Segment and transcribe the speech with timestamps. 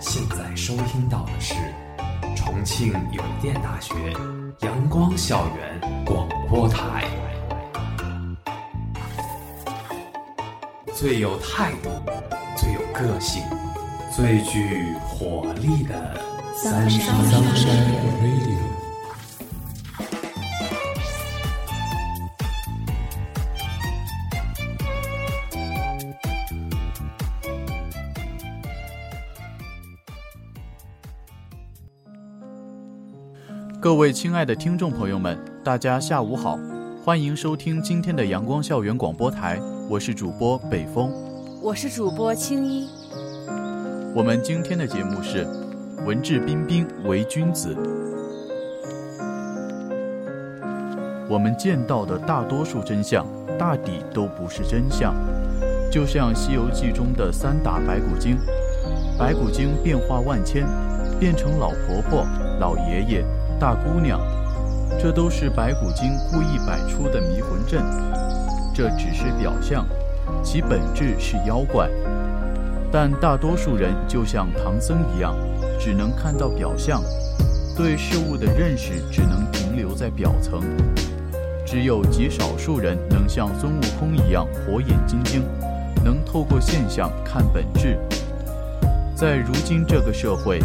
[0.00, 1.54] 现在收听到的是
[2.34, 3.94] 重庆邮电大学
[4.60, 7.04] 阳光校园广播台，
[10.94, 11.90] 最有态度、
[12.56, 13.42] 最有个性、
[14.10, 16.18] 最具活力的
[16.56, 17.14] 三山
[18.22, 18.79] radio。
[33.90, 36.56] 各位亲爱的听众朋友们，大家下午好，
[37.04, 41.12] 欢迎收听今天的阳光校园广播台，我是主播北风，
[41.60, 42.88] 我是主播青衣。
[44.14, 45.44] 我们今天的节目是
[46.06, 47.74] “文质彬彬为君子”。
[51.28, 53.26] 我们见到的大多数真相，
[53.58, 55.16] 大抵都不是真相，
[55.90, 58.38] 就像《西游记》中的三打白骨精，
[59.18, 60.64] 白骨精变化万千，
[61.18, 62.24] 变成老婆婆、
[62.60, 63.24] 老爷爷。
[63.60, 64.18] 大姑娘，
[64.98, 67.84] 这都是白骨精故意摆出的迷魂阵，
[68.74, 69.86] 这只是表象，
[70.42, 71.86] 其本质是妖怪。
[72.90, 75.36] 但大多数人就像唐僧一样，
[75.78, 77.02] 只能看到表象，
[77.76, 80.62] 对事物的认识只能停留在表层。
[81.66, 85.42] 只有极少数人能像孙悟空一样火眼金睛，
[86.02, 87.98] 能透过现象看本质。
[89.14, 90.60] 在如今这个社会。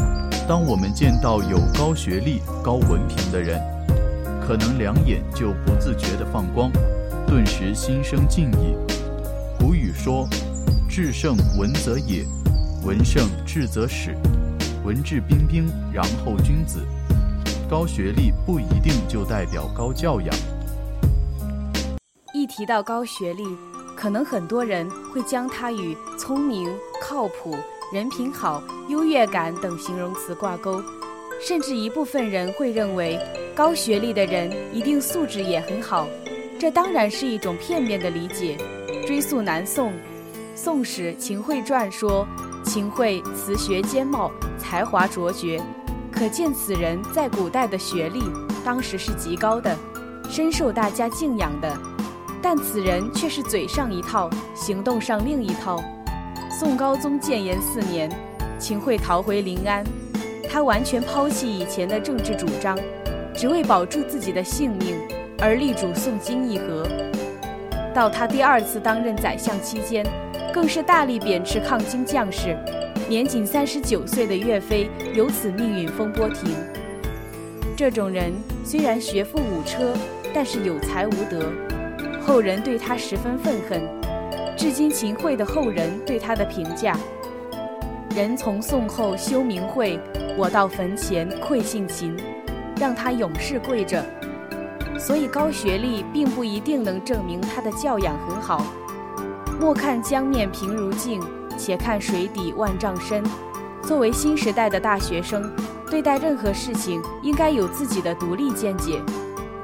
[0.48, 3.60] 当我们见到有高学历、高文凭的人，
[4.40, 6.72] 可能两眼就不自觉地放光，
[7.26, 8.78] 顿时心生敬意。
[9.58, 10.30] 古语说
[10.88, 12.24] ：“智圣文则也，
[12.86, 14.16] 文胜智则始。
[14.84, 16.86] 文质彬彬，然后君子。”
[17.68, 20.36] 高学历不一定就代表高教养。
[22.36, 23.44] 一提到高学历，
[23.98, 26.70] 可能很多人会将它与聪明、
[27.02, 27.58] 靠谱。
[27.94, 30.82] 人品好、优越感等形容词挂钩，
[31.40, 33.20] 甚至一部分人会认为
[33.56, 36.08] 高学历的人一定素质也很好，
[36.60, 38.58] 这当然是一种片面的理解。
[39.06, 39.92] 追溯南宋，
[40.56, 42.28] 《宋史·秦桧传》说
[42.66, 45.62] ：“秦桧词学兼茂，才华卓绝，
[46.12, 48.24] 可见此人在古代的学历
[48.66, 49.78] 当时是极高的，
[50.28, 51.78] 深受大家敬仰的。
[52.42, 55.82] 但此人却是嘴上一套，行动上另一套。”
[56.58, 58.10] 宋高宗建炎四年，
[58.58, 59.84] 秦桧逃回临安，
[60.50, 62.80] 他完全抛弃以前的政治主张，
[63.34, 64.96] 只为保住自己的性命
[65.38, 66.88] 而力主宋金议和。
[67.94, 70.06] 到他第二次担任宰相期间，
[70.54, 72.58] 更是大力贬斥抗金将士。
[73.10, 76.56] 年仅三十九岁的岳飞由此命运风波亭。
[77.76, 78.32] 这种人
[78.64, 79.94] 虽然学富五车，
[80.34, 81.52] 但是有才无德，
[82.26, 84.05] 后人对他十分愤恨。
[84.58, 86.98] 至今，秦桧的后人对他的评价
[88.16, 90.00] ：“人从宋后修明慧，
[90.38, 92.16] 我到坟前愧姓秦，
[92.78, 94.04] 让他永世跪着。”
[94.98, 98.66] 所以，高学历并不一定能证明他的教养很好。
[99.60, 101.22] 莫看江面平如镜，
[101.58, 103.22] 且看水底万丈深。
[103.84, 105.52] 作为新时代的大学生，
[105.92, 109.02] 对待任何事情应该有自己的独立见解，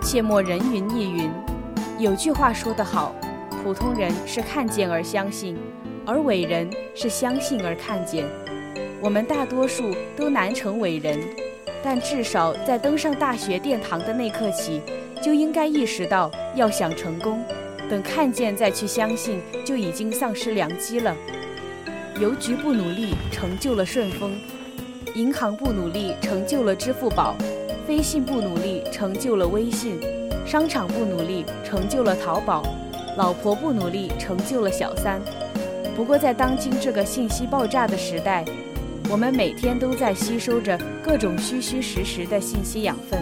[0.02, 1.32] 切莫人云亦云。
[1.98, 3.16] 有句话说得好。
[3.64, 5.56] 普通人是看见而相信，
[6.04, 8.26] 而伟人是相信而看见。
[9.00, 11.20] 我们大多数都难成伟人，
[11.84, 14.82] 但至少在登上大学殿堂的那刻起，
[15.22, 17.44] 就应该意识到，要想成功，
[17.88, 21.16] 等看见再去相信，就已经丧失良机了。
[22.20, 24.32] 邮局不努力，成就了顺丰；
[25.14, 27.36] 银行不努力，成就了支付宝；
[27.86, 30.00] 飞信不努力，成就了微信；
[30.48, 32.64] 商场不努力，成就了淘宝。
[33.18, 35.22] 老婆不努力，成就了小三。
[35.96, 38.46] 不过，在当今这个信息爆炸的时代，
[39.10, 43.22] 我们每天都在吸收着各种虚虚实实的信息养分，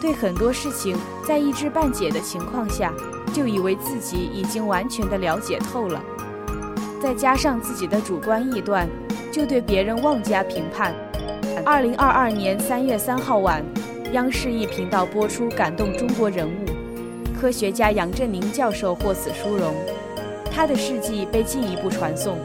[0.00, 0.96] 对很多事情
[1.26, 2.94] 在一知半解的情况下，
[3.34, 6.00] 就以为自己已经完全的了解透了，
[7.02, 8.88] 再加上自己的主观臆断，
[9.32, 10.94] 就对别人妄加评判。
[11.64, 13.64] 二零二二年三月三号晚，
[14.12, 16.67] 央视一频道播出感动中国人物。
[17.38, 19.72] 科学家杨振宁教授获此殊荣，
[20.50, 22.36] 他的事迹被进一步传颂。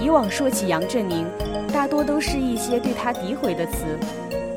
[0.00, 1.26] 以往说起杨振宁，
[1.72, 3.84] 大多都是一些对他诋毁的词，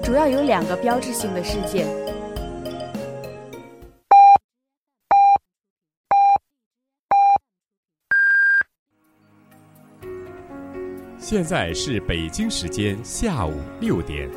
[0.03, 1.88] 主要有两个标志性的事件。
[11.17, 14.29] 现在是北京时间下午六点，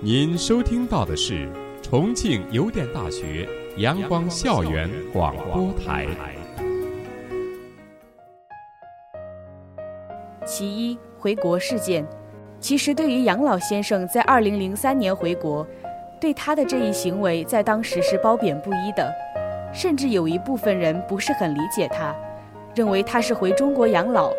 [0.00, 1.48] 您收听到的是
[1.82, 3.48] 重庆邮电大学。
[3.76, 6.06] 阳光校园广播台。
[10.46, 12.06] 其一，回国事件。
[12.60, 15.66] 其实，对于杨老先生在2003年回国，
[16.20, 19.12] 对他的这一行为在当时是褒贬不一的，
[19.72, 22.14] 甚至有一部分人不是很理解他，
[22.76, 24.32] 认为他是回中国养老。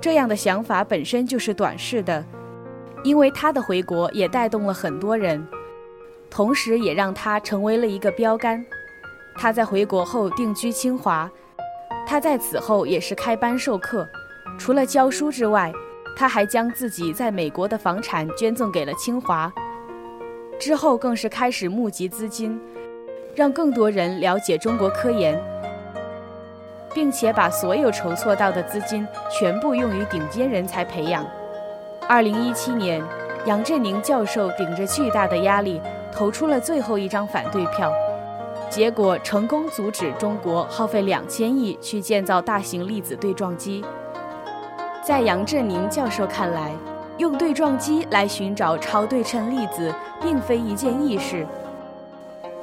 [0.00, 2.24] 这样的想法本身就是短视的，
[3.04, 5.46] 因为他的回国也带动了很多人，
[6.32, 8.64] 同时也让他成为了一个标杆。
[9.36, 11.30] 他在回国后定居清华，
[12.06, 14.08] 他在此后也是开班授课，
[14.58, 15.70] 除了教书之外。
[16.14, 19.50] 他还将自己在美国的房产捐赠给了清华，
[20.60, 22.60] 之后更是开始募集资金，
[23.34, 25.42] 让更多人了解中国科研，
[26.92, 31.26] 并且把所有筹措到的资金全部用于顶尖人才培养。
[32.06, 33.02] 二零一七年，
[33.46, 35.80] 杨振宁教授顶着巨大的压力
[36.12, 37.90] 投出了最后一张反对票，
[38.70, 43.84] 结果成功阻止中国耗费两千亿去建造大型粒子对撞机。
[45.02, 46.70] 在杨振宁教授看来，
[47.16, 51.46] 用对撞机来寻找超对称粒子并非一件易事。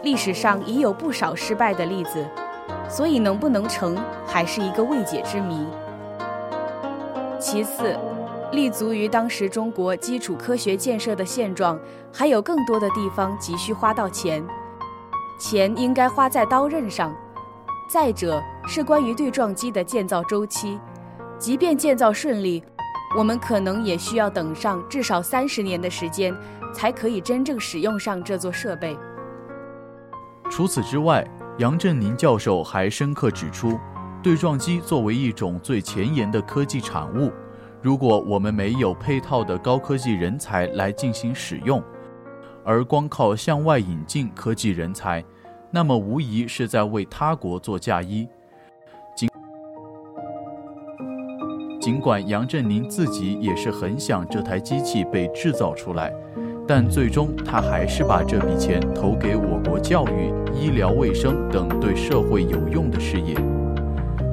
[0.03, 2.25] 历史上已有不少失败的例子，
[2.87, 5.65] 所以能不能成还是一个未解之谜。
[7.37, 7.97] 其次，
[8.51, 11.79] 立足于当时中国基础科学建设的现状，
[12.11, 14.43] 还有更多的地方急需花到钱，
[15.39, 17.15] 钱应该花在刀刃上。
[17.91, 20.79] 再者是关于对撞机的建造周期。
[21.37, 22.63] 即便建造顺利，
[23.17, 26.35] 我们可能也需要等上至少三十年的时间，
[26.73, 28.97] 才可以真正使用上这座设备。
[30.49, 31.25] 除此之外，
[31.59, 33.79] 杨振宁教授还深刻指出，
[34.21, 37.31] 对撞机作为一种最前沿的科技产物，
[37.81, 41.81] 如果我们没有配套的高科技人才来进行使用，
[42.65, 45.23] 而光靠向外引进科技人才，
[45.71, 48.27] 那么无疑是在为他国做嫁衣。
[49.15, 49.29] 尽
[51.79, 56.13] 尽管杨振宁自己也是很想这台机器被制造出来，
[56.67, 63.33] 但最终他还是把这笔钱投给我国教育、医疗卫生等对社会有用的事业。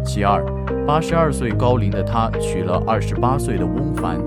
[0.06, 0.42] 其二，
[0.86, 4.18] 八十二岁高龄的他娶了二十八岁的翁帆，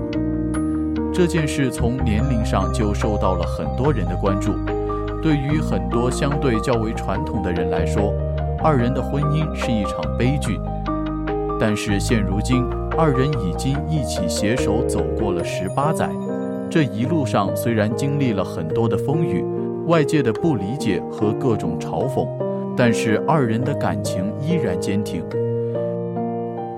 [1.12, 4.52] 这件事从年龄上就受到了很多人的关注。
[5.22, 8.12] 对于很多相对较为传统的人来说，
[8.62, 10.60] 二人的婚姻是一场悲剧。
[11.58, 12.62] 但是现如今。
[12.98, 16.10] 二人已经一起携手走过了十八载，
[16.68, 19.42] 这一路上虽然经历了很多的风雨，
[19.86, 22.26] 外界的不理解和各种嘲讽，
[22.76, 25.24] 但是二人的感情依然坚挺。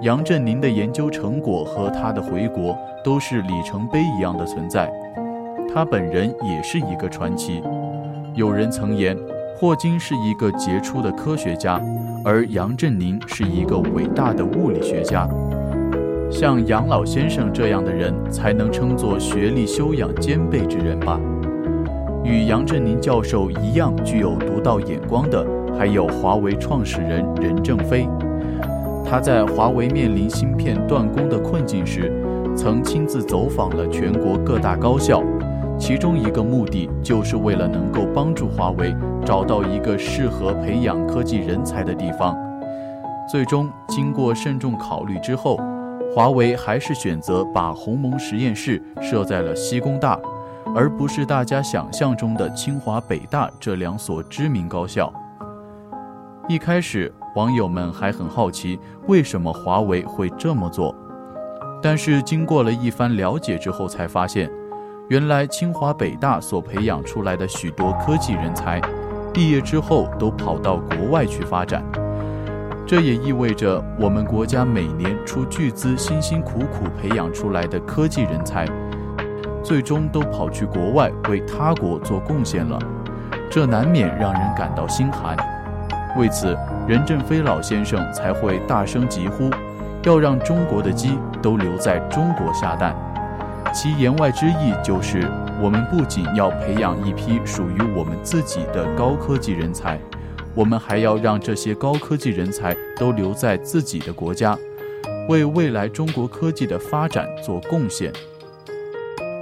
[0.03, 4.91] 杨振宁的研究成果和他的回国都是里程碑一样的存在，
[5.73, 7.63] 他本人也是一个传奇。
[8.35, 9.17] 有人曾言，
[9.57, 11.81] 霍金是一个杰出的科学家，
[12.25, 15.29] 而杨振宁是一个伟大的物理学家。
[16.29, 21.21] 像杨老先生这样的人，才能称作学历修养兼备之人吧。
[22.25, 25.47] 与杨振宁教授一样具有独到眼光的，
[25.79, 28.09] 还有华为创始人任正非。
[29.05, 32.13] 他在华为面临芯片断供的困境时，
[32.57, 35.23] 曾亲自走访了全国各大高校，
[35.79, 38.95] 其中一个目的就是为了能够帮助华为
[39.25, 42.37] 找到一个适合培养科技人才的地方。
[43.31, 45.59] 最终，经过慎重考虑之后。
[46.15, 50.21] 华为还是选择把鸿蒙实验室设在了西工大，
[50.77, 55.11] 而不是大家想象中的清华、北大这两所知名高校。
[56.51, 60.95] 一开始，网友们还很好奇为什么华为会这么做，
[61.83, 64.51] 但是经过了一番了解之后，才发现，
[65.09, 68.81] 原来清华、北大所培养出来的许多科技人才，
[69.33, 71.83] 毕业之后都跑到国外去发展。
[72.87, 78.67] 这也意味着，我们国家每年出巨资、辛辛苦苦培养出来的科技人才，
[79.63, 82.79] 最终都跑去国外为他国做贡献了，
[83.51, 85.35] 这难免让人感到心寒。
[86.17, 89.51] 为此，任正非老先生才会大声疾呼，
[90.05, 92.95] 要让中国的鸡都留在中国下蛋。
[93.73, 95.27] 其言外之意就是，
[95.63, 99.99] 我们不仅要培养一批属于我们自己的高科技人才。
[100.55, 104.55] 我们还要让这些高科技人才都留在自己的国家，
[105.27, 108.13] 为未来中国科技的发展做贡献。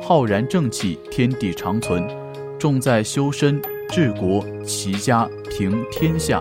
[0.00, 2.07] 浩然正气，天地长存，
[2.61, 6.40] 重在修身、治国、齐家、平天下。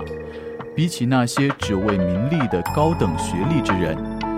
[0.75, 3.97] 比起那些只为名利的高等学历之人，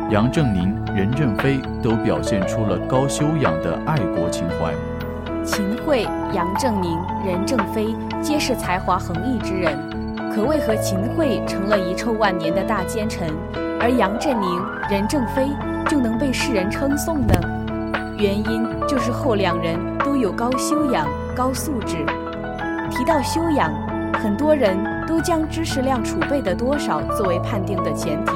[0.09, 4.73] 杨振宁、任正非都表现出了高修养的爱国情怀。
[5.43, 9.77] 秦桧、杨振宁、任正非皆是才华横溢之人。
[10.33, 13.27] 可为何秦桧成了遗臭万年的大奸臣，
[13.79, 15.49] 而杨振宁、任正非
[15.89, 17.33] 就能被世人称颂呢？
[18.17, 21.97] 原因就是后两人都有高修养、高素质。
[22.91, 23.73] 提到修养，
[24.21, 28.33] 很多人都将知识量储备的多少作为判定的前提。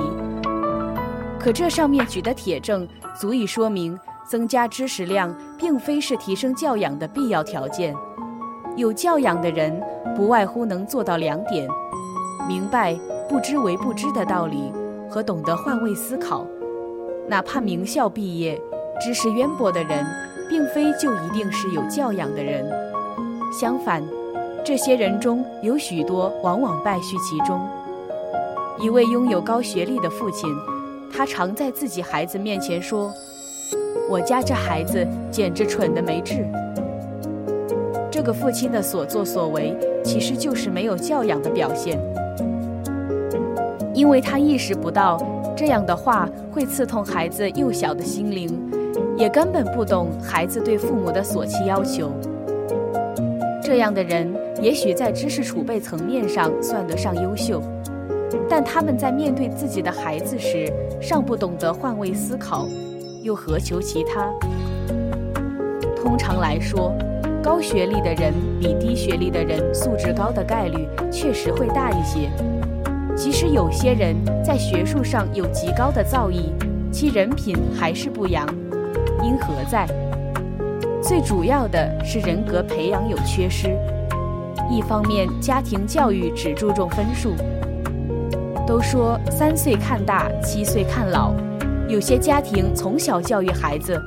[1.37, 7.93] 可这上面举的铁证，足以说明增加知识量并非是提升教养的必要条件。
[8.77, 9.79] 有教养的人，
[10.15, 11.67] 不外乎能做到两点：
[12.47, 12.97] 明白
[13.29, 14.71] 不知为不知的道理，
[15.09, 16.45] 和懂得换位思考。
[17.27, 18.59] 哪怕名校毕业、
[19.01, 20.05] 知识渊博的人，
[20.49, 22.65] 并非就一定是有教养的人。
[23.51, 24.03] 相反，
[24.65, 27.61] 这些人中有许多往往败絮其中。
[28.79, 30.49] 一位拥有高学历的父亲，
[31.13, 33.13] 他常在自己孩子面前说
[34.09, 36.47] ：“我家这孩子简直蠢得没治。”
[38.09, 41.99] 这个父亲的所作所为，其实就是没有教养的表现，
[43.93, 45.21] 因为他意识不到
[45.55, 48.49] 这样的话会刺痛孩子幼小的心灵，
[49.15, 52.11] 也根本不懂孩子对父母的所期要求。
[53.61, 54.31] 这样的人
[54.61, 57.61] 也许在知识储备层面上算得上优秀，
[58.49, 60.71] 但他们在面对自己的孩子时，
[61.01, 62.67] 尚不懂得换位思考，
[63.21, 64.31] 又何求其他？
[65.95, 66.93] 通常来说。
[67.43, 72.27] 高学历的人比低学历的人素质高的概率确实会大一些。
[73.15, 76.49] 即使有些人在学术上有极高的造诣，
[76.91, 78.47] 其人品还是不扬，
[79.21, 79.85] 因何在？
[81.03, 83.77] 最主要的是人格培养有缺失。
[84.69, 87.33] 一方面，家庭教育只注重分数。
[88.67, 91.33] 都说三岁看大，七岁看老。
[91.87, 94.01] 有些家庭从小教育孩子，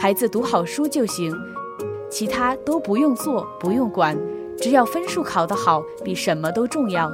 [0.00, 1.34] 孩子读好书就行。
[2.08, 4.16] 其他都不用做，不用管，
[4.56, 7.10] 只要分数考得好，比什么都重要，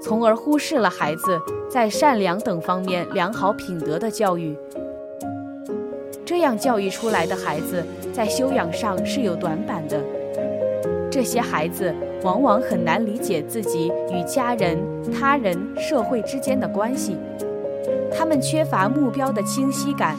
[0.00, 4.56] 从而忽视了孩子在善良等方面良好品德的教育。
[6.24, 10.02] 这样教育出来的孩子，在修养上是有短板的。
[11.12, 14.78] 这些孩子往往很难理解自己与家人、
[15.12, 17.18] 他人、社会之间的关系，
[18.10, 20.16] 他们缺乏目标的清晰感。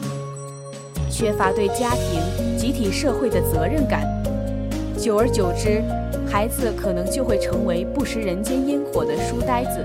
[1.10, 4.06] 缺乏对家庭、集体社会的责任感，
[4.96, 5.82] 久而久之，
[6.30, 9.84] 孩子可能就会成为不食人间烟火的书呆子。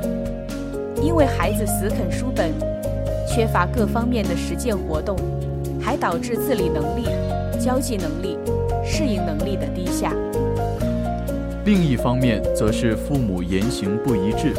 [1.01, 2.51] 因为孩子死啃书本，
[3.27, 5.17] 缺乏各方面的实践活动，
[5.81, 7.09] 还导致自理能力、
[7.59, 8.37] 交际能力、
[8.85, 10.13] 适应能力的低下。
[11.65, 14.53] 另一方面，则是父母言行不一致。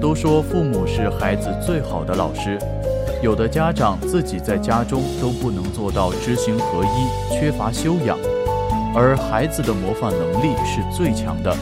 [0.00, 2.58] 都说父母是孩子最好的老师。
[3.22, 8.16] 有的家长自己在家中都不能做到知行合一，缺乏修养，
[8.94, 11.56] 而孩子的模仿能力是最强的。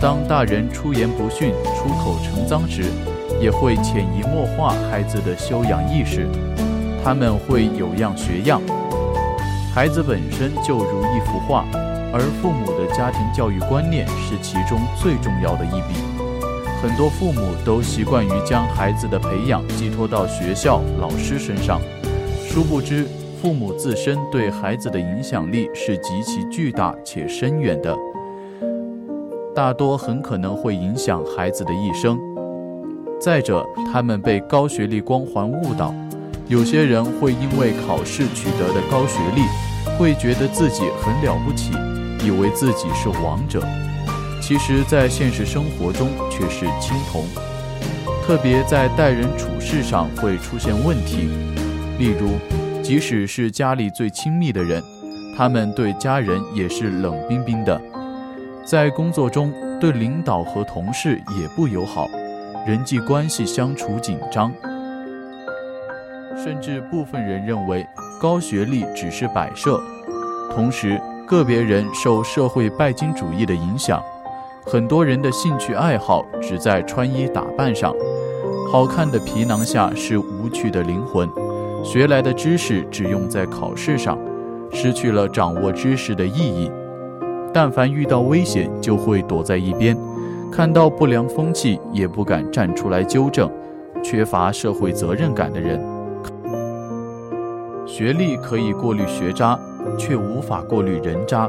[0.00, 2.84] 当大人出言不逊、出口成脏时，
[3.38, 6.26] 也会潜移默化孩子的修养意识，
[7.04, 8.60] 他们会有样学样。
[9.74, 11.66] 孩子本身就如一幅画，
[12.12, 15.94] 而父母的家庭教育观念是其中最重要的一笔。
[16.82, 21.80] 很多父母都习惯于将孩子的培养寄托到学校老师身上，
[22.44, 23.06] 殊不知
[23.40, 27.96] 父母自身对孩子的影响力是极其巨大且深远的，
[29.54, 32.18] 大多很可能会影响孩子的一生。
[33.20, 35.94] 再者，他们被高学历光环误导，
[36.48, 39.42] 有些人会因为考试取得的高学历，
[39.96, 41.70] 会觉得自己很了不起，
[42.24, 43.62] 以为自己是王者。
[44.40, 47.24] 其实，在现实生活中却是青铜，
[48.26, 51.28] 特别在待人处事上会出现问题。
[51.98, 52.32] 例如，
[52.82, 54.82] 即使是家里最亲密的人，
[55.36, 57.80] 他们对家人也是冷冰冰的；
[58.64, 62.08] 在工作中，对领导和同事也不友好，
[62.66, 64.52] 人际关系相处紧张。
[66.36, 67.86] 甚至部分人认为
[68.20, 69.80] 高学历只是摆设，
[70.50, 71.00] 同时
[71.32, 74.02] 个别人受社会拜金主义的影响。
[74.66, 77.94] 很多人的兴趣爱好只在穿衣打扮上，
[78.70, 81.26] 好看的皮囊下是无趣的灵魂。
[81.82, 84.18] 学来的知识只用在考试上，
[84.72, 86.70] 失去了掌握知识的意义。
[87.50, 89.96] 但凡遇到危险，就会躲在一边；
[90.52, 93.50] 看到不良风气，也不敢站出来纠正。
[94.04, 95.80] 缺乏社会责任感的人，
[97.86, 99.58] 学历可以过滤学渣，
[99.98, 101.48] 却无法过滤人渣。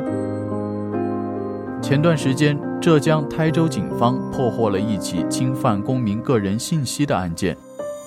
[1.82, 2.58] 前段时间。
[2.84, 7.56] 浙江台州警方破获了一起侵犯公民个人信息的案件，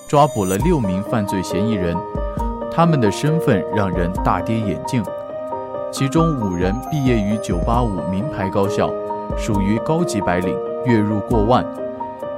[0.07, 1.97] 抓捕了六名犯罪嫌疑人，
[2.71, 5.03] 他们的身份让人大跌眼镜。
[5.91, 8.93] 其中五人毕业于985名牌高校，
[9.35, 10.55] 属于高级白领，
[10.85, 11.63] 月入过万；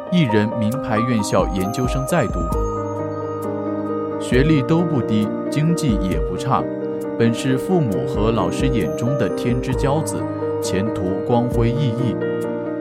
[0.09, 2.39] 一人名牌院校研究生在读，
[4.21, 6.63] 学历都不低，经济也不差，
[7.19, 10.23] 本是父母和老师眼中的天之骄子，
[10.63, 12.15] 前途光辉熠熠。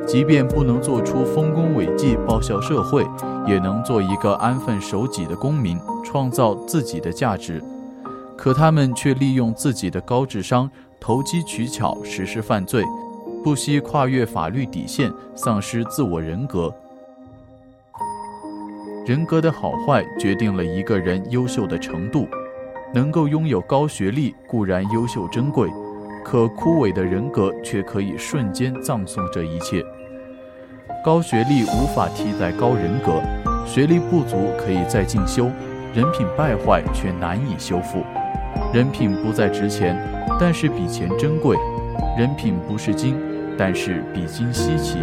[0.07, 3.05] 即便不能做出丰功伟绩报效社会，
[3.49, 7.61] 也能做一个安分守己的公民，创造自己的价值。
[8.37, 12.85] 可他们却利用自己的高智商，投机取巧实施犯罪，
[13.43, 16.73] 不惜跨越法律底线，丧失自我人格。
[19.05, 22.29] 人格的好坏决定了一个人优秀的程度。
[22.95, 25.69] 能够拥有高学历固然优秀珍贵，
[26.25, 29.85] 可枯萎的人格却可以瞬间葬送这一切。
[31.05, 33.23] 高学历无法替代高人格，
[33.67, 35.51] 学历不足可以再进修，
[35.95, 38.03] 人品败坏却难以修复。
[38.73, 39.97] 人品不再值钱，
[40.41, 41.57] 但是比钱珍贵；
[42.19, 43.17] 人品不是金，
[43.57, 44.99] 但是比金稀奇。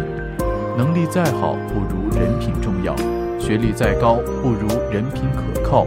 [0.76, 2.94] 能力再好不如人品重要，
[3.38, 5.86] 学历再高不如人品可靠。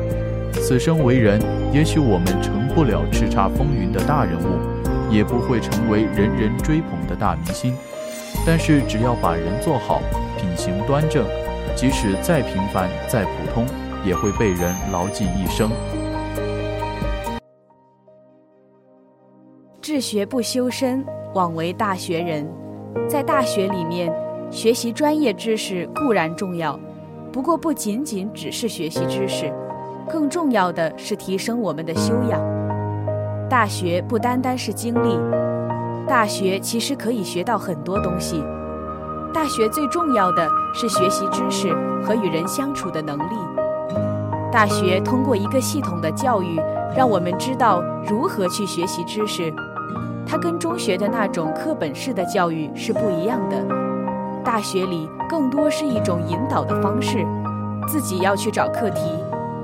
[0.53, 1.41] 此生为人，
[1.73, 4.59] 也许我们成不了叱咤风云的大人物，
[5.11, 7.73] 也不会成为人人追捧的大明星。
[8.45, 10.01] 但是只要把人做好，
[10.37, 11.25] 品行端正，
[11.75, 13.65] 即使再平凡再普通，
[14.05, 15.71] 也会被人牢记一生。
[19.81, 21.03] 治学不修身，
[21.33, 22.47] 枉为大学人。
[23.07, 24.13] 在大学里面，
[24.51, 26.79] 学习专业知识固然重要，
[27.31, 29.51] 不过不仅仅只是学习知识。
[30.11, 32.41] 更重要的是提升我们的修养。
[33.47, 35.17] 大学不单单是经历，
[36.07, 38.43] 大学其实可以学到很多东西。
[39.31, 41.71] 大学最重要的是学习知识
[42.03, 43.35] 和与人相处的能力。
[44.51, 46.59] 大学通过一个系统的教育，
[46.95, 49.53] 让我们知道如何去学习知识。
[50.25, 53.57] 它跟中学的那种课本式的教育是不一样的。
[54.43, 57.25] 大学里更多是一种引导的方式，
[57.87, 59.01] 自己要去找课题。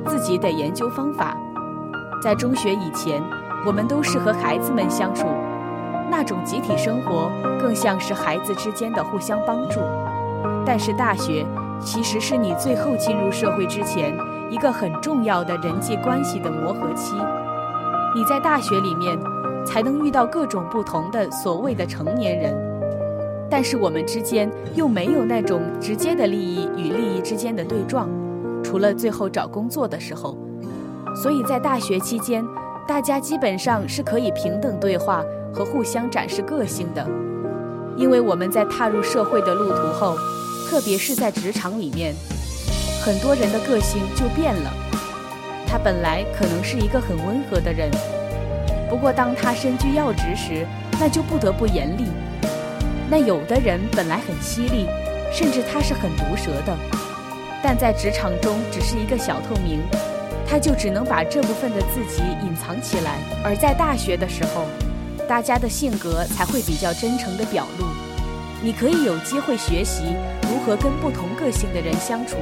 [0.08, 1.38] 自己得研究方法。
[2.22, 3.22] 在中学以前，
[3.66, 5.28] 我们都是和孩子们相处，
[6.10, 9.80] 那种集体生活更像是孩子之间的互相帮助。
[10.66, 11.46] 但是大学
[11.80, 14.18] 其实是你最后进入社会之前
[14.50, 17.16] 一个很重要的人际关系的磨合期。
[18.16, 19.18] 你在大学里面
[19.66, 22.56] 才能遇到各种不同的所谓的成年人，
[23.50, 28.10] 但是我们之间又没有那种直接的利益与利益之间的对撞。
[28.76, 30.38] 除了最后找工作的时候，
[31.16, 32.46] 所以在大学期间，
[32.86, 37.08] 大家基本上是可以平等对话和互相展示个性的。
[37.96, 40.18] 因为我们在踏入社会的路途后，
[40.68, 42.14] 特别是在职场里面，
[43.02, 44.70] 很多人的个性就变了。
[45.66, 47.90] 他本来可能是一个很温和的人，
[48.90, 50.68] 不过当他身居要职时，
[51.00, 52.04] 那就不得不严厉。
[53.10, 54.86] 那有的人本来很犀利，
[55.32, 56.76] 甚至他是很毒舌的。
[57.68, 59.80] 但在职场中只是一个小透明，
[60.48, 63.18] 他就只能把这部分的自己隐藏起来。
[63.44, 64.66] 而在大学的时候，
[65.28, 67.88] 大家的性格才会比较真诚的表露，
[68.62, 70.04] 你可以有机会学习
[70.44, 72.38] 如何跟不同个性的人相处。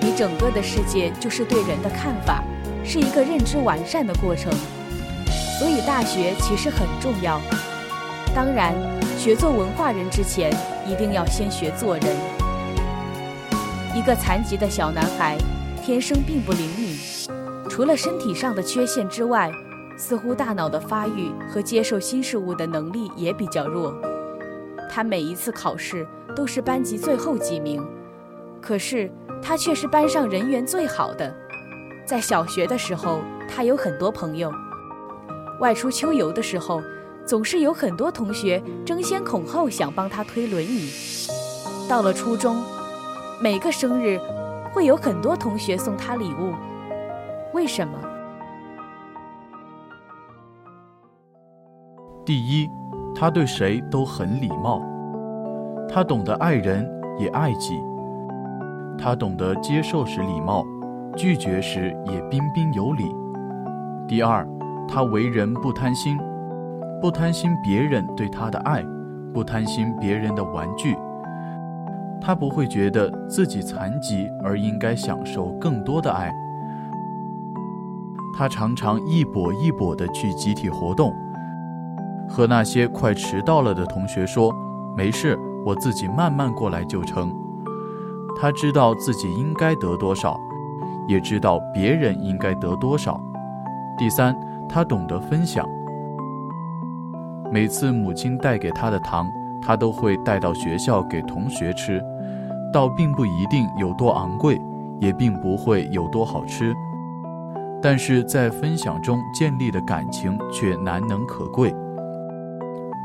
[0.00, 2.42] 你整个的世界就是对人的看法，
[2.82, 4.50] 是一个认知完善的过程。
[5.58, 7.38] 所以大学其实很重要。
[8.34, 8.72] 当然，
[9.18, 10.50] 学做文化人之前，
[10.86, 12.33] 一定要先学做人。
[14.04, 15.38] 一个残疾的小男孩，
[15.82, 16.94] 天生并不灵敏，
[17.70, 19.50] 除了身体上的缺陷之外，
[19.96, 23.94] 似乎大脑的发育和接受新事物的能力也比较弱。
[24.90, 27.82] 他每一次考试都是班级最后几名，
[28.60, 29.10] 可是
[29.42, 31.34] 他却是班上人缘最好的。
[32.04, 34.52] 在小学的时候，他有很多朋友，
[35.60, 36.82] 外出秋游的时候，
[37.24, 40.90] 总是有很多同学争先恐后想帮他推轮椅。
[41.88, 42.62] 到了初中。
[43.44, 44.18] 每个生日，
[44.72, 46.54] 会有很多同学送他礼物，
[47.52, 47.98] 为什么？
[52.24, 52.66] 第一，
[53.14, 54.80] 他对谁都很礼貌，
[55.86, 57.78] 他懂得爱人也爱己，
[58.98, 60.64] 他懂得接受时礼貌，
[61.14, 63.14] 拒绝时也彬彬有礼。
[64.08, 64.48] 第二，
[64.88, 66.18] 他为人不贪心，
[66.98, 68.82] 不贪心别人对他的爱，
[69.34, 70.96] 不贪心别人的玩具。
[72.24, 76.32] 他不会觉得自己残疾而应该享受更多的爱。
[78.34, 81.12] 他常常一跛一跛地去集体活动，
[82.26, 84.50] 和那些快迟到了的同学说
[84.96, 87.30] ：“没事，我自己慢慢过来就成。”
[88.40, 90.40] 他知道自己应该得多少，
[91.06, 93.20] 也知道别人应该得多少。
[93.98, 94.34] 第三，
[94.66, 95.64] 他懂得分享。
[97.52, 99.30] 每次母亲带给他的糖，
[99.62, 102.02] 他都会带到学校给同学吃。
[102.74, 104.60] 倒并不一定有多昂贵，
[104.98, 106.74] 也并不会有多好吃，
[107.80, 111.72] 但是在分享中建立的感情却难能可贵。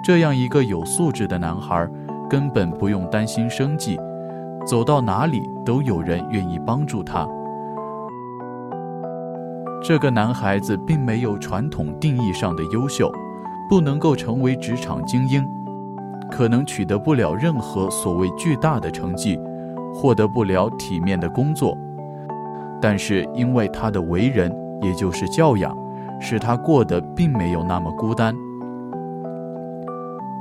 [0.03, 1.87] 这样一个有素质的男孩，
[2.27, 3.95] 根本不用担心生计，
[4.65, 7.27] 走到哪里都有人愿意帮助他。
[9.83, 13.11] 这个男孩子并没有传统定义上的优秀，
[13.69, 15.47] 不能够成为职场精英，
[16.31, 19.39] 可能取得不了任何所谓巨大的成绩，
[19.93, 21.77] 获得不了体面的工作。
[22.81, 25.75] 但是因为他的为人，也就是教养，
[26.19, 28.35] 使他过得并没有那么孤单。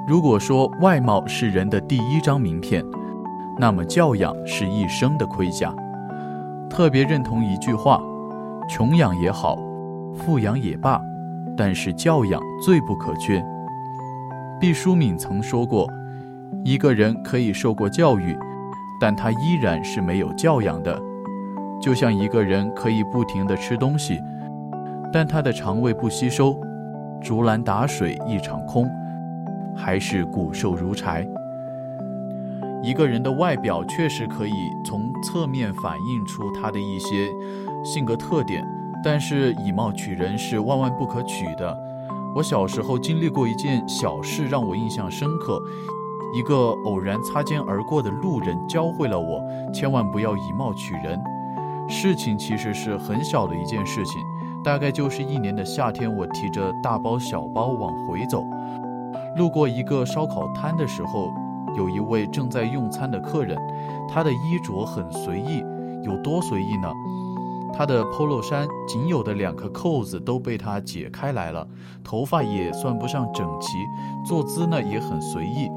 [0.07, 2.85] 如果说外貌是人的第一张名片，
[3.59, 5.75] 那么教养是一生的盔甲。
[6.71, 8.01] 特别认同一句话。
[8.71, 9.57] 穷养也好，
[10.15, 11.01] 富养也罢，
[11.57, 13.43] 但是教养最不可缺。
[14.61, 15.91] 毕淑敏曾说过
[16.67, 18.37] ：“一个人可以受过教育，
[19.01, 21.01] 但他依然是没有教养的。
[21.81, 24.21] 就像一个人可以不停地吃东西，
[25.13, 26.59] 但他的肠胃不吸收，
[27.23, 28.89] 竹篮打水一场空，
[29.77, 31.27] 还是骨瘦如柴。
[32.83, 34.53] 一个人的外表确实可以
[34.85, 37.29] 从侧面反映出他的一些。”
[37.85, 38.67] 性格特点，
[39.05, 41.79] 但是以貌取人是万万不可取的。
[42.35, 45.63] 我小时候经历过一件小事，让我印象深刻。
[46.33, 51.21] 一个偶然擦肩而过的路人教会了我，千万不要以貌取人。
[51.89, 54.21] 事情其实是很小的一件事情，
[54.63, 58.45] 大概就是一年的夏天，我提着大包小包往回走，
[59.37, 61.33] 路过一个烧烤摊的时候，
[61.77, 63.57] 有一位正在用餐的客人，
[64.07, 65.65] 他的衣着很随意，
[66.03, 66.93] 有多随意呢？
[67.73, 71.67] 他的 polo 衫仅有的两颗扣子都被他解开来了，
[72.03, 73.79] 头发也算不上整齐，
[74.27, 75.71] 坐姿呢也很随意，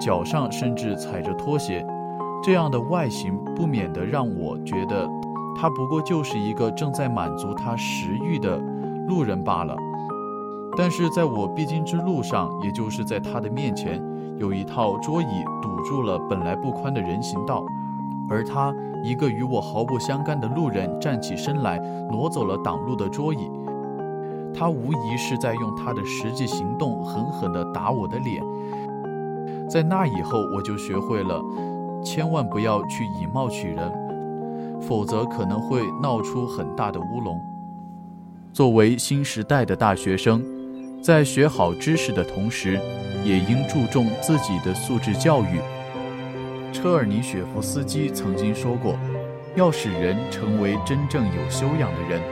[0.00, 1.84] 脚上甚至踩着拖鞋，
[2.42, 5.08] 这样的外形不免得让我觉得，
[5.56, 8.58] 他不过就是一个正在满足他食欲的
[9.08, 9.76] 路人罢了。
[10.76, 14.02] 但是在我必经之路上，也就是在他的面前，
[14.38, 17.64] 有一套桌椅堵住了本来不宽的人行道，
[18.28, 18.74] 而他。
[19.04, 21.78] 一个与我毫不相干的路人站起身来，
[22.10, 23.48] 挪走了挡路的桌椅。
[24.52, 28.42] 他无疑是在用他的实际行动狠狠地打我的脸。
[29.68, 31.42] 在那以后，我就学会了，
[32.02, 33.92] 千万不要去以貌取人，
[34.80, 37.38] 否则可能会闹出很大的乌龙。
[38.52, 40.42] 作为新时代的大学生，
[41.02, 42.80] 在学好知识的同时，
[43.22, 45.60] 也应注重自己的素质教育。
[46.72, 48.94] 车尔尼雪夫斯基曾经说过
[49.54, 52.22] ：“要使人成为真正有修养的人，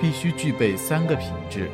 [0.00, 1.70] 必须具备三个品质：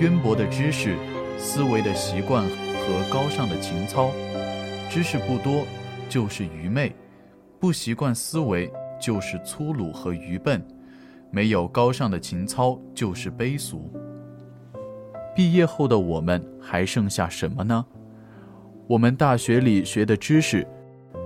[0.00, 0.96] 渊博的知识、
[1.36, 4.10] 思维的习惯和高尚的情操。
[4.90, 5.66] 知识不多
[6.08, 6.94] 就是愚昧，
[7.60, 10.66] 不习惯思维就是粗鲁和愚笨，
[11.30, 13.90] 没有高尚的情操就是卑俗。”
[15.36, 17.84] 毕业后的我们还剩下什么呢？
[18.86, 20.66] 我们大学里学的知识。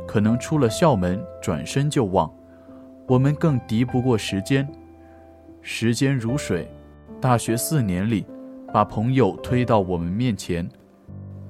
[0.05, 2.31] 可能出了校门，转身就忘。
[3.07, 4.68] 我们更敌不过时间，
[5.62, 6.68] 时间如水。
[7.20, 8.27] 大学四年里，
[8.72, 10.66] 把朋友推到我们面前；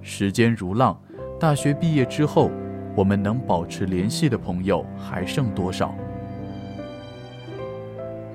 [0.03, 1.01] 时间如浪，
[1.43, 2.53] 大学毕业之后，
[2.95, 5.93] 我们能保持联系的朋友还剩多少？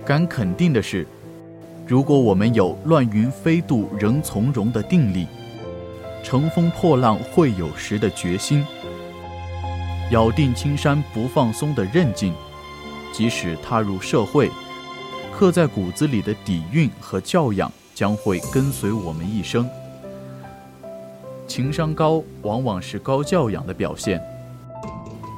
[0.06, 1.08] 敢肯定的是，
[1.88, 5.26] 如果我们有乱云飞渡仍从容的定力，
[6.22, 8.66] 乘风破浪会有时的决心。
[10.12, 12.34] 咬定青山不放松的韧劲，
[13.14, 14.52] 即使踏入社会，
[15.32, 19.66] 刻在骨子里的底蕴和教养将会跟随我们一生。
[21.48, 24.22] 情商高往往是高教养的表现。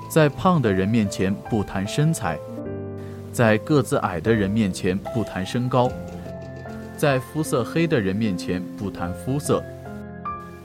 [0.09, 2.37] 在胖的人面前不谈身材，
[3.31, 5.87] 在个子矮的人面前不谈身高，
[6.97, 9.63] 在肤色黑的人面前不谈肤色，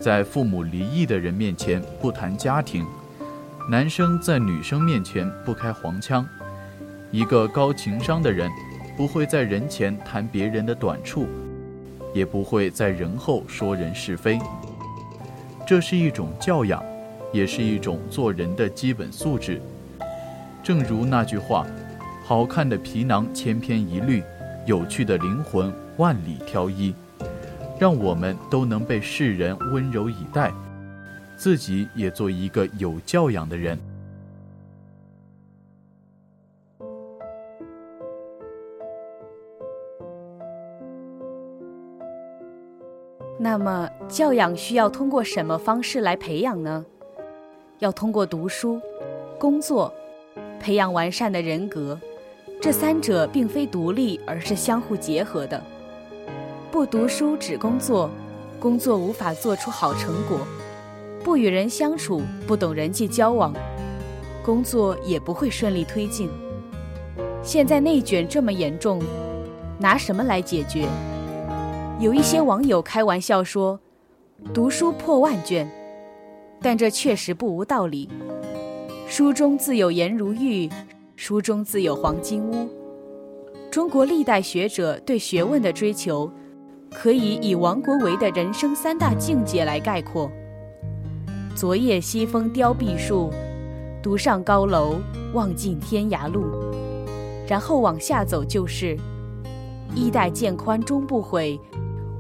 [0.01, 2.87] 在父母离异的人面前不谈家庭。
[3.71, 6.27] 男生在女生面前不开黄腔，
[7.11, 8.51] 一个高情商的人
[8.97, 11.27] 不会在人前谈别人的短处，
[12.15, 14.39] 也不会在人后说人是非。
[15.67, 16.85] 这是一种教养，
[17.33, 19.61] 也是一种做人的基本素质。
[20.63, 21.67] 正如那句话
[22.23, 24.23] ：“好看的皮囊千篇一律，
[24.67, 26.95] 有趣的灵魂万里挑一。”
[27.81, 30.53] 让我们都能被世人温柔以待。
[31.37, 33.79] 自己也做一个有教养的人。
[43.37, 46.85] 那么，教养需要通过什么方式来培养呢？
[47.81, 48.81] 要通过读书、
[49.39, 49.93] 工作，
[50.61, 51.99] 培养完善的人格，
[52.61, 55.61] 这三者并非独立，而是相互结合的。
[56.71, 58.09] 不读书只工作，
[58.61, 60.39] 工作无法做出好成果；
[61.25, 63.53] 不与人相处，不懂人际交往，
[64.45, 66.31] 工作也不会顺利推进。
[67.43, 69.03] 现在内卷这么严重，
[69.79, 70.87] 拿什么来解决？
[72.01, 73.79] 有一些网友开玩笑说
[74.53, 75.71] ：“读书破万卷”，
[76.61, 78.09] 但这确实不无道理。
[79.07, 80.69] 书中自有颜如玉。
[81.17, 82.69] 书中自有黄金屋。
[83.71, 86.29] 中国历代学者对学问的追求，
[86.91, 90.29] 可以以王国维的人生三大境界来概括：
[91.55, 93.31] 昨夜西风凋碧树，
[94.03, 94.97] 独上高楼，
[95.33, 96.45] 望尽天涯路。
[97.47, 98.99] 然后往下走就是
[99.95, 101.59] ：“衣带渐宽终不悔，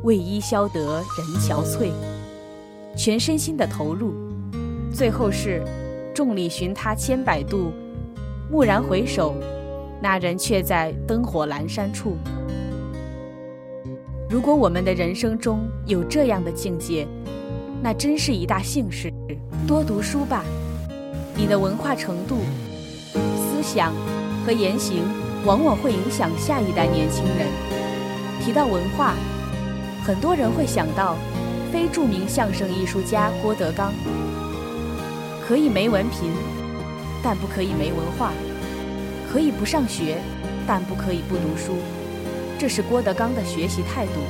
[0.02, 1.92] 为伊消得人憔悴。”
[2.96, 4.14] 全身心的投入。
[4.92, 5.62] 最后是
[6.14, 7.72] ：“众里寻他千百度。”
[8.50, 9.34] 蓦然回首，
[10.00, 12.16] 那人却在灯火阑珊处。
[14.28, 17.06] 如果我们的人生中有这样的境界，
[17.82, 19.12] 那真是一大幸事。
[19.66, 20.44] 多读书吧，
[21.34, 22.36] 你的文化程度、
[23.12, 23.92] 思想
[24.44, 25.02] 和言行，
[25.44, 27.48] 往往会影响下一代年轻人。
[28.40, 29.14] 提到文化，
[30.04, 31.16] 很多人会想到
[31.72, 33.92] 非著名相声艺术家郭德纲。
[35.46, 36.32] 可以没文凭。
[37.26, 38.32] 但不可以没文化，
[39.32, 40.18] 可以不上学，
[40.66, 41.78] 但不可以不读书。
[42.58, 44.20] 这是郭德纲的学习态度，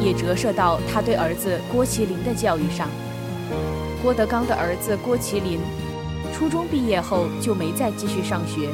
[0.00, 2.88] 也折射到他对儿子郭麒麟的教育上。
[4.00, 5.58] 郭德纲的儿子郭麒麟，
[6.32, 8.68] 初中毕业后就没再继续上学，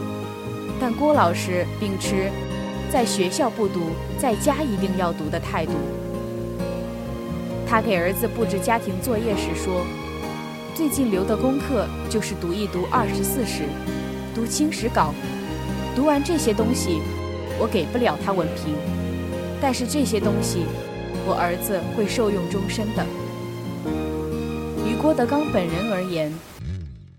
[0.80, 2.30] 但郭老师秉持
[2.90, 5.72] 在学校不读，在家一定要读的态度。
[7.68, 9.84] 他给儿子布置家庭作业时说。
[10.72, 13.64] 最近留的功课就是读一读《二十四史》，
[14.34, 15.12] 读清史稿。
[15.94, 17.02] 读完这些东西，
[17.58, 18.72] 我给不了他文凭，
[19.60, 20.64] 但是这些东西，
[21.26, 23.04] 我儿子会受用终身的。
[24.88, 26.32] 于郭德纲本人而言，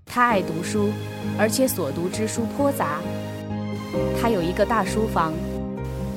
[0.07, 0.89] 他爱读书，
[1.37, 2.99] 而且所读之书颇杂。
[4.19, 5.33] 他有一个大书房，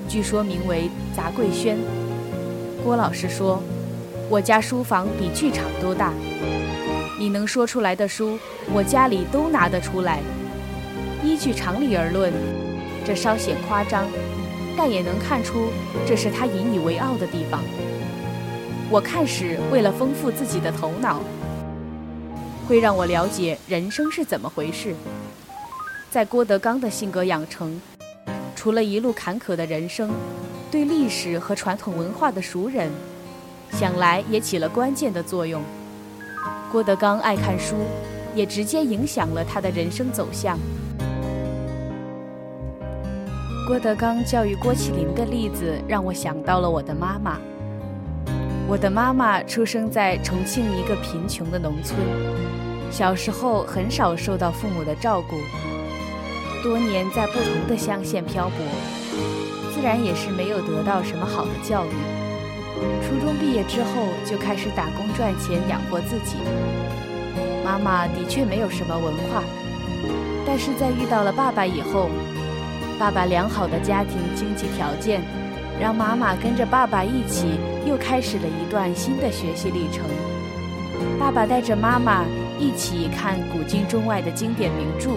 [0.08, 1.76] 据说名为“杂贵轩”。
[2.84, 3.62] 郭老师说
[4.28, 6.12] ：“我家书房比剧场都大。”
[7.18, 8.38] 你能说出来的书，
[8.72, 10.20] 我家里都拿得出来。
[11.22, 12.32] 依据常理而论，
[13.04, 14.04] 这稍显夸张，
[14.76, 15.68] 但也能看出
[16.06, 17.62] 这是他引以为傲的地方。
[18.90, 21.20] 我看时，为了丰富自己的头脑，
[22.68, 24.94] 会让我了解人生是怎么回事。
[26.14, 27.82] 在郭德纲的性格养成，
[28.54, 30.12] 除了一路坎坷的人生，
[30.70, 32.88] 对历史和传统文化的熟稔，
[33.72, 35.60] 想来也起了关键的作用。
[36.70, 37.78] 郭德纲爱看书，
[38.32, 40.56] 也直接影响了他的人生走向。
[43.66, 47.40] 郭德纲教育郭麒麟的例子，让我想到了我的妈妈。
[48.68, 51.98] 我的妈妈出生在重庆一个贫穷的农村，
[52.88, 55.34] 小时候很少受到父母的照顾，
[56.64, 58.56] 多年在不同的乡县漂泊，
[59.74, 61.90] 自然也是没有得到什么好的教育。
[63.04, 66.36] 初中毕业之后就开始打工赚钱养活自己。
[67.62, 69.44] 妈妈的确没有什么文化，
[70.46, 72.08] 但是在遇到了爸爸以后，
[72.98, 75.20] 爸爸良好的家庭经济条件，
[75.78, 80.02] 让妈妈跟着爸爸一起又开始了一段新的学习历程。
[81.20, 82.24] 爸爸带着妈妈
[82.58, 85.10] 一起看古今中外的经典名著，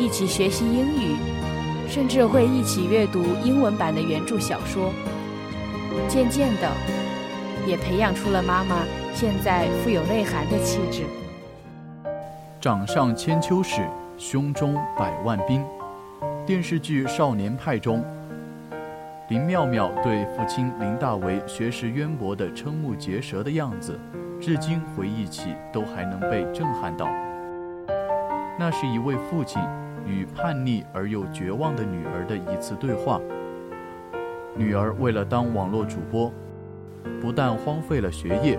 [0.00, 1.14] 一起学习英语，
[1.86, 4.90] 甚至会一起阅读英文版的原著小说。
[6.08, 6.70] 渐渐的，
[7.66, 8.76] 也培养出了妈妈
[9.12, 11.02] 现在富有内涵的气质。
[12.58, 13.86] 掌上千秋史，
[14.16, 15.62] 胸中百万兵。
[16.46, 18.02] 电视剧《少年派》中，
[19.28, 24.00] 林妙妙对父亲林大为学识渊博的瞠目结舌的样子，
[24.40, 27.06] 至今回忆起都还能被震撼到。
[28.58, 29.60] 那是一位父亲
[30.06, 33.20] 与叛逆而又绝望的女儿的一次对话。
[34.56, 36.32] 女儿为了当网络主播，
[37.20, 38.58] 不但荒废了学业，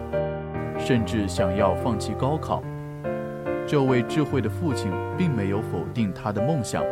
[0.77, 2.63] 甚至想要放弃高考。
[3.67, 6.83] 这位智慧的父亲并没有否定她的梦想，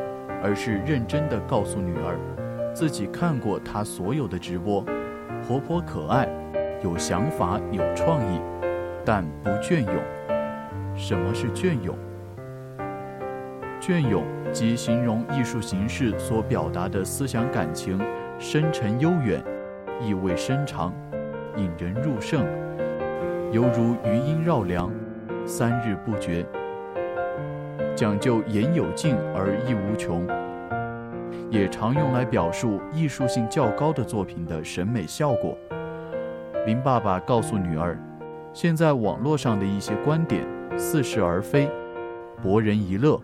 [0.44, 2.18] 而是认真地告诉女儿，
[2.74, 4.86] 自己看过她所有的直播，
[5.48, 6.28] 活泼可爱，
[6.84, 8.40] 有想法有创意，
[9.04, 9.94] 但不隽永。
[10.96, 11.96] 什么是隽永？
[13.89, 14.23] 隽永
[14.54, 17.99] 即形容艺术形式所表达的思想感情。
[18.38, 19.43] 深沉悠远，
[19.99, 20.93] 意味深长，
[21.58, 22.45] 引人入胜，
[23.52, 24.91] 犹如余音绕梁，
[25.43, 26.45] 三日不绝。
[27.95, 30.23] 讲究言有尽而意无穷，
[31.49, 35.58] 也常用来表述艺术性较高的作品的审美效果。
[36.67, 37.97] 林爸爸告诉女儿，
[38.54, 40.45] 现在网络上的一些观点
[40.78, 41.67] 似是而非，
[42.43, 43.19] 博人一乐。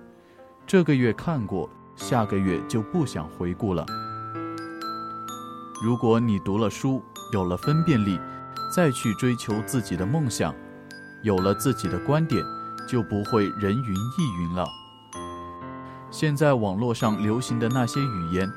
[0.67, 3.85] 这个月看过，下个月就不想回顾了。
[5.83, 8.19] 如果你读了书，有了分辨力，
[8.73, 10.55] 再去追求自己的梦想，
[11.21, 12.43] 有了自己的观点，
[12.89, 14.65] 就不会人云亦云了。
[16.09, 18.51] 现在网络上流行的那些语言，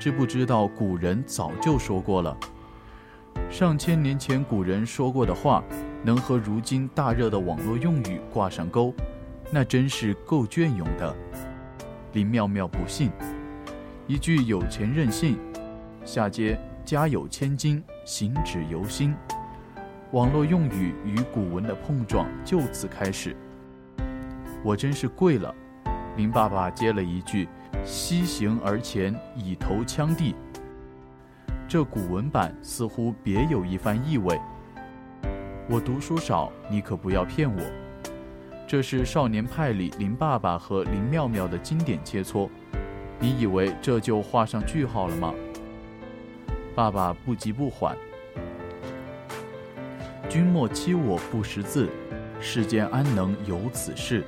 [0.00, 2.36] 知不知道古人早就说过了？
[3.48, 5.62] 上千年前古人说过的话，
[6.02, 8.92] 能和如今大热的网络用语挂上钩，
[9.52, 11.16] 那真是够隽永的。
[12.18, 13.12] 林妙妙不信，
[14.08, 15.38] 一句有钱任性，
[16.04, 19.14] 下接家有千金，行止由心。
[20.10, 23.36] 网络用语与古文的碰撞就此开始。
[24.64, 25.54] 我真是跪了。
[26.16, 27.48] 林爸爸接了一句
[27.86, 30.34] ：“西行而前，以头枪地。”
[31.68, 34.36] 这古文版似乎别有一番意味。
[35.70, 37.87] 我读书少，你可不要骗我。
[38.68, 42.50] 这是少年派里林爸爸和林妙妙的经典切磋。
[43.18, 45.32] 你以为这就画上句号了吗？
[46.74, 47.96] 爸爸不急不缓。
[50.28, 51.88] 君莫欺我不识字，
[52.42, 54.22] 世间安能有此事？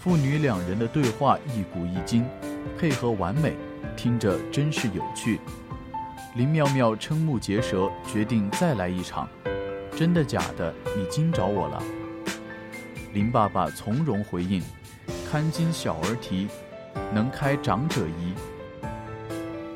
[0.00, 2.26] 父女两人的对话一古一今，
[2.76, 3.54] 配合完美，
[3.96, 5.38] 听着真是有趣。
[6.34, 9.28] 林妙妙瞠目结舌，决定再来一场。
[9.96, 10.74] 真的假的？
[10.96, 11.80] 你惊着我了。
[13.12, 14.62] 林爸爸从容回应
[15.28, 16.48] ：“堪今小儿啼，
[17.12, 18.32] 能开长者疑。”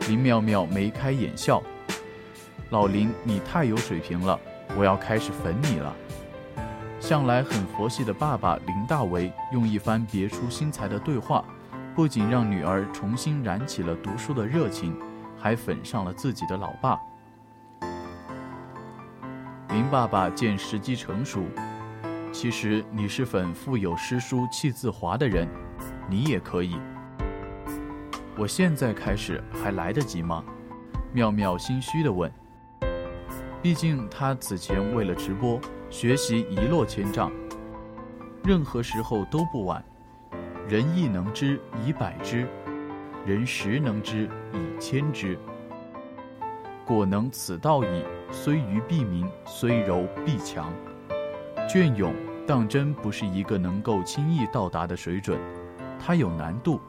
[0.09, 1.61] 林妙妙眉开眼笑
[2.71, 4.39] ：“老林，你太有水平了，
[4.77, 5.93] 我要开始粉你了。”
[7.01, 11.45] 向来很佛系的爸爸林大为用一番别出心裁的对话，
[11.95, 14.97] 不仅让女儿重新燃起了读书的热情，
[15.37, 16.99] 还粉上了自己的老爸。
[19.71, 21.43] 林爸爸见时机成熟，
[22.35, 25.49] 其实你是粉腹有诗书气自华的人，
[26.11, 26.77] 你也可以。
[28.37, 30.45] 我现在开始还来得及吗？
[31.13, 32.31] 妙妙心虚地问。
[33.63, 35.61] 毕竟他此前为了直播。
[35.91, 37.31] 学习一落千丈，
[38.43, 39.83] 任何时候都不晚。
[40.69, 42.49] 人亦能知以百之，
[43.25, 45.39] 人十能知以千之。
[46.85, 50.73] 果能此道矣，虽愚必明，虽柔必强。
[51.69, 52.15] 隽永
[52.47, 55.39] 当真不是一个能够轻易到达的水准，
[55.99, 56.81] 它有难度，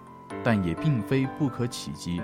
[0.43, 2.21] 但也并非不可企及。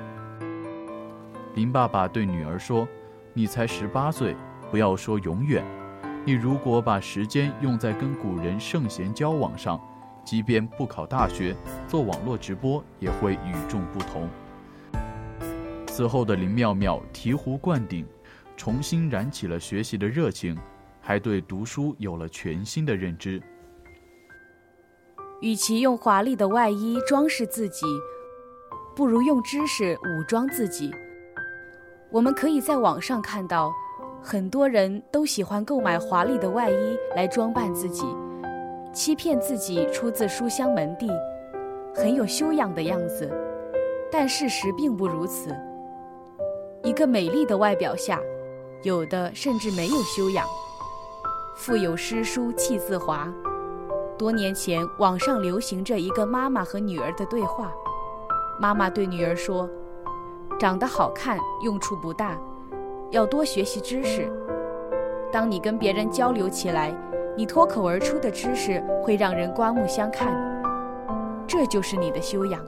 [1.56, 2.88] 林爸爸对女儿说
[3.34, 4.36] ：“你才十八岁，
[4.70, 5.64] 不要说永远。”
[6.24, 9.82] 你如果把时间用在跟古人圣贤交往上，
[10.24, 11.56] 即便不考大学，
[11.88, 14.30] 做网络直播也会与众不同。
[15.88, 18.06] 此后的林妙妙醍醐灌顶，
[18.56, 20.56] 重新燃起了学习的热情，
[21.02, 23.42] 还对读书有了全新的认知。
[25.42, 27.86] 与其用华丽的外衣装饰自己，
[28.96, 30.94] 不如用知识武装自己。
[32.12, 33.74] 我们可以在网上看到。
[34.24, 38.06] 很多人都喜欢购买华丽的外衣来装扮自己，
[38.94, 41.10] 欺骗自己出自书香门第，
[41.92, 43.28] 很有修养的样子。
[44.12, 45.50] 但事实并不如此。
[46.84, 48.20] 一个美丽的外表下，
[48.84, 50.46] 有的甚至没有修养。
[51.56, 53.28] 腹有诗书气自华。
[54.18, 57.72] 多年前，网上流行着一个妈妈和女儿的对话。
[58.60, 59.70] 妈妈对女儿说
[60.60, 62.38] ：“长得好看用处不大。”
[63.12, 64.32] 要多学习知识。
[65.32, 66.96] 当你跟别人交流起来，
[67.36, 70.34] 你脱口而出的知识会让人刮目相看。
[71.46, 72.64] 这就是你的修养。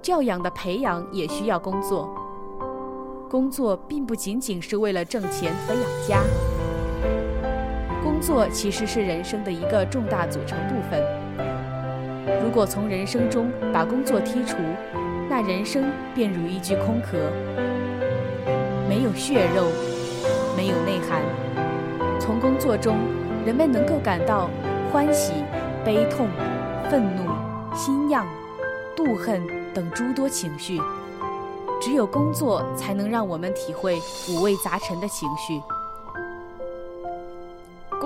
[0.00, 2.14] 教养的培养也需要工作。
[3.28, 6.53] 工作并不仅仅是为了挣钱和养家。
[8.26, 10.98] 工作其实是人生的一个重大组成部分。
[12.42, 14.56] 如果从人生中把工作剔除，
[15.28, 17.18] 那人生便如一具空壳。
[18.88, 19.66] 没有血肉，
[20.56, 21.20] 没有内涵。
[22.18, 22.96] 从工作中，
[23.44, 24.48] 人们能够感到
[24.90, 25.44] 欢喜、
[25.84, 26.26] 悲痛、
[26.90, 27.30] 愤怒、
[27.76, 28.26] 心痒、
[28.96, 30.80] 妒恨等诸多情绪。
[31.78, 34.00] 只有工作，才能让我们体会
[34.30, 35.60] 五味杂陈的情绪。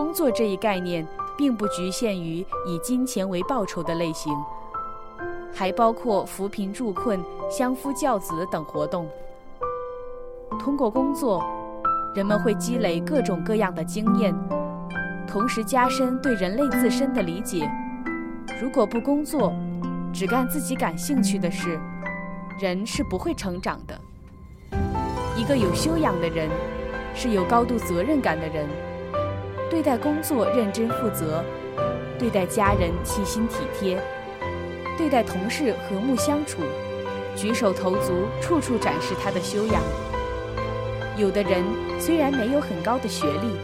[0.09, 1.07] 工作这一概念，
[1.37, 4.35] 并不局限于以金钱为报酬的类型，
[5.53, 9.07] 还包括扶贫助困、相夫教子等活动。
[10.59, 11.45] 通过工作，
[12.15, 14.35] 人们会积累各种各样的经验，
[15.27, 17.71] 同时加深对人类自身的理解。
[18.63, 19.53] 如果不工作，
[20.11, 21.79] 只干自己感兴趣的事，
[22.59, 24.01] 人是不会成长的。
[25.37, 26.49] 一个有修养的人，
[27.15, 28.67] 是有高度责任感的人，
[29.71, 31.45] 对待工作认真负责，
[32.19, 34.01] 对待家人细心体贴，
[34.97, 36.62] 对待同事和睦相处，
[37.37, 39.83] 举手投足处处展示他的修养。
[41.16, 41.62] 有的人
[41.99, 43.57] 虽然没有很高的学历，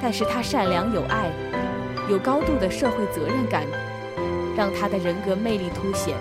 [0.00, 1.30] 但是他善良有爱，
[2.08, 3.64] 有高度的社会责任感，
[4.56, 6.14] 让他的人格魅力凸显。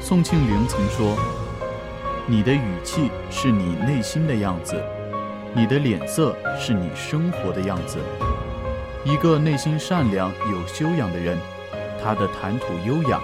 [0.00, 1.16] 宋庆龄曾说。
[2.30, 4.74] 你的语气是你内心的样子，
[5.54, 7.98] 你的脸色是你生活的样子。
[9.04, 11.38] 一个内心善良、有修养的人，
[12.02, 13.20] 他的谈吐优雅，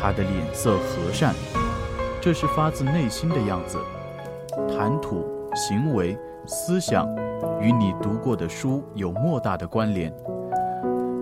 [0.00, 1.34] 他的脸色和善，
[2.20, 3.78] 这是发自内心的样子。
[4.68, 7.08] 谈吐、行为、思想，
[7.60, 10.12] 与你读过的书有莫大的关联。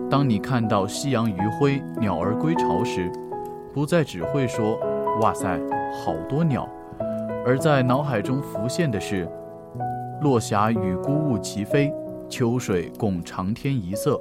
[0.09, 3.11] 当你看到夕阳余晖、鸟儿归巢时，
[3.75, 4.79] 不再只会说
[5.21, 5.59] “哇塞，
[6.05, 6.67] 好多鸟”。
[7.45, 9.29] 而在脑海中浮现的是，
[10.23, 11.93] 落霞与孤鹜齐飞，
[12.29, 14.21] 秋水共长天一色。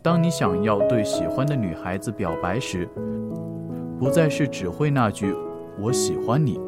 [0.00, 2.88] 当你想要对喜欢的女孩子表白时，
[3.98, 5.34] 不再是只会那句
[5.78, 6.58] “我喜欢你”，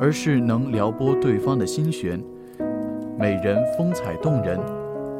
[0.00, 2.20] 而是能撩拨对方的心弦。
[3.18, 4.58] 美人风采动人，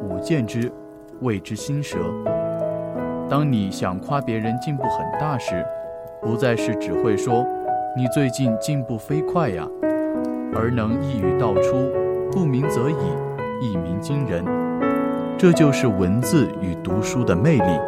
[0.03, 0.69] 舞剑之，
[1.21, 1.97] 谓之心舌。
[3.29, 5.65] 当你想夸别人进步很大时，
[6.21, 7.45] 不再是只会说。
[7.97, 9.65] 你最近进步飞快呀，
[10.53, 11.89] 而能一语道出，
[12.31, 12.95] 不鸣则已，
[13.61, 14.43] 一鸣惊人。
[15.37, 17.79] 这就是文字与读书的魅力。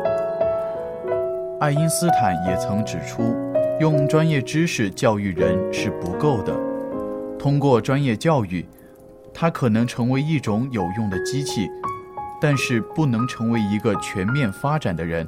[1.59, 3.35] 爱因斯坦也曾指出，
[3.79, 6.53] 用专业知识教育人是不够的。
[7.39, 8.65] 通过专业教育，
[9.33, 11.67] 他可能成为一种有用的机器，
[12.39, 15.27] 但是不能成为一个全面发展的人。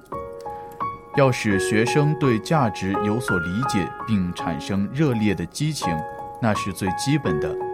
[1.18, 5.88] 要使学生对价值有所理解并产生热烈的激情，
[6.41, 7.68] 那是最基本的。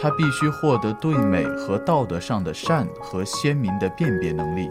[0.00, 4.70] 他必须获得对美和道德上的善和鲜明的辨别能力，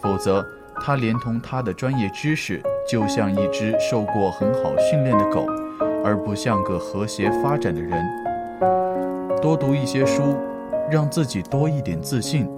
[0.00, 0.46] 否则
[0.80, 5.46] 他连同他的专业知识，就像一只受过很好训练的狗，
[6.04, 8.04] 而不像个和谐发展的人。
[9.42, 10.36] 多读一些书，
[10.90, 12.48] 让自己多一点自信。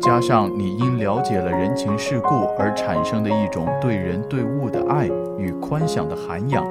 [0.00, 5.06] 加上你因了解了人情世故而产生的一种对人对物的爱
[5.38, 6.66] 与宽享的涵养，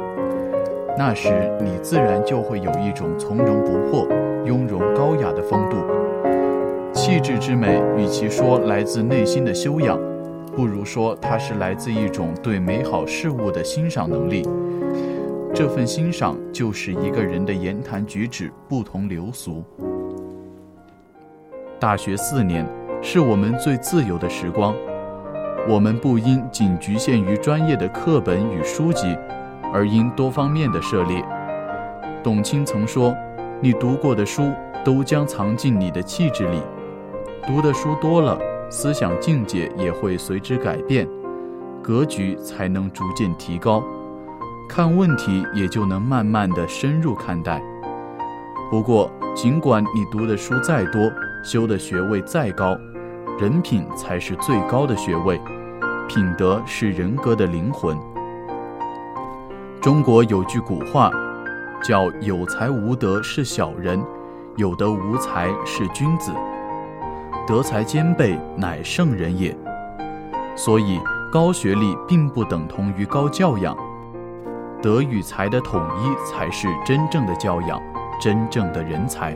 [0.98, 4.08] 那时你自然就会有一种从容不迫、
[4.46, 5.78] 雍容高雅的风度。
[6.94, 10.00] 气质之美，与其说来自内心的修养，
[10.56, 14.48] 不如说它是来自一种对美好事物的欣赏能力。
[15.54, 19.64] 这份欣赏，就是一个人的言谈举止不同流俗。
[21.80, 22.66] 大学四年。
[23.04, 24.76] 是我们最自由的时光，
[25.68, 29.18] 我们不应仅局限于专业的课本与书籍，
[29.74, 31.24] 而应多方面的涉猎。
[32.24, 33.16] 董卿曾说
[33.62, 34.52] ：“你读过的书
[34.84, 36.62] 都将藏进你的气质里，
[37.48, 41.08] 读的书多了，思想境界也会随之改变，
[41.82, 43.84] 格局才能逐渐提高，
[44.70, 47.62] 看问题也就能慢慢的深入看待。
[48.70, 51.12] 不过，尽管你读的书再多，
[51.44, 52.78] 修的学位再高。”
[53.40, 55.42] 人品才是最高的学位，
[56.08, 57.98] 品德是人格的灵魂。
[59.82, 61.10] 中国有句古话，
[61.84, 64.00] 叫“有才无德是小人，
[64.56, 66.32] 有德无才是君子，
[67.48, 69.58] 德才兼备乃圣人也”。
[70.56, 71.00] 所以，
[71.32, 73.76] 高学历并不等同于高教养，
[74.84, 77.82] 德与才的统一才是真正的教养，
[78.22, 79.36] 真正的人才。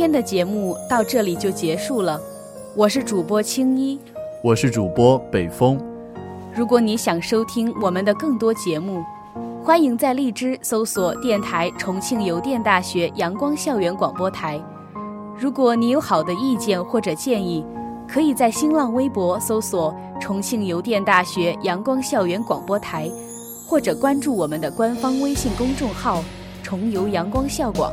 [0.00, 2.18] 天的节目到这里就结束了，
[2.74, 4.00] 我是主播青衣。
[4.42, 5.78] 我是主播北风。
[6.54, 9.04] 如果你想收听我们的更多节目，
[9.62, 14.58] 欢迎在荔枝搜索电台重庆邮电大学阳光校园广播台。
[15.38, 17.62] 如果你有好的意见或者建议，
[18.08, 23.06] 可以在新浪微博搜索重庆邮电大学阳光校园广播台，
[23.66, 26.24] 或者关注我们的官方微信公众号
[26.64, 27.92] “重游阳光校广”。